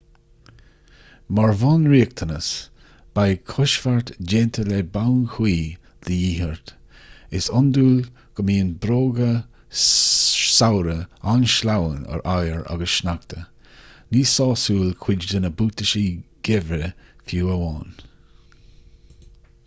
mar 1.39 1.51
bhunriachtanas 1.57 2.45
beidh 3.19 3.41
coisbheart 3.51 4.07
déanta 4.31 4.63
le 4.69 4.79
boinn 4.95 5.19
chuí 5.33 5.53
de 6.07 6.15
dhíth 6.29 6.45
ort 6.45 6.71
is 7.41 7.49
iondúil 7.57 8.01
gó 8.39 8.45
mbíonn 8.49 8.71
bróga 8.87 9.29
samhraidh 9.83 11.29
an-sleamhain 11.35 12.01
ar 12.17 12.25
oighear 12.39 12.65
agus 12.77 12.97
sneachta 13.03 13.45
ní 14.17 14.25
sásúil 14.35 14.91
cuid 15.05 15.29
de 15.35 15.43
na 15.45 15.55
buataisí 15.63 16.05
geimhridh 16.49 16.91
fiú 17.33 17.53
amháin 17.59 17.97